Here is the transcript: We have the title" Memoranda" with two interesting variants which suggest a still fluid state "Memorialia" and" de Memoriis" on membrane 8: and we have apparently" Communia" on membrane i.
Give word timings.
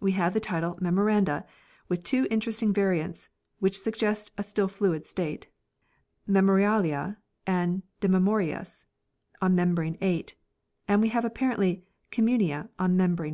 We 0.00 0.12
have 0.12 0.34
the 0.34 0.38
title" 0.38 0.76
Memoranda" 0.82 1.46
with 1.88 2.04
two 2.04 2.26
interesting 2.30 2.74
variants 2.74 3.30
which 3.58 3.78
suggest 3.80 4.30
a 4.36 4.42
still 4.42 4.68
fluid 4.68 5.06
state 5.06 5.48
"Memorialia" 6.28 7.16
and" 7.46 7.82
de 8.00 8.08
Memoriis" 8.08 8.84
on 9.40 9.54
membrane 9.54 9.96
8: 10.02 10.34
and 10.88 11.00
we 11.00 11.08
have 11.08 11.24
apparently" 11.24 11.84
Communia" 12.12 12.68
on 12.78 12.98
membrane 12.98 13.30
i. 13.30 13.30